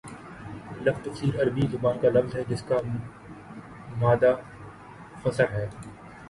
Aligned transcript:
لفظ 0.83 1.03
تفسیر 1.03 1.35
عربی 1.41 1.67
زبان 1.71 1.97
کا 2.01 2.09
لفظ 2.13 2.35
ہے 2.35 2.43
جس 2.47 2.63
کا 2.69 2.77
مادہ 3.97 4.33
فسر 5.21 5.51
ہے 5.51 5.67